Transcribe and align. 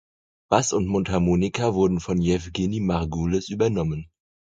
Bass 0.49 0.73
und 0.73 0.87
Mundharmonika 0.87 1.75
wurden 1.75 1.99
von 1.99 2.17
Jewgeni 2.19 2.79
Margulis 2.79 3.49
übernommen. 3.49 4.09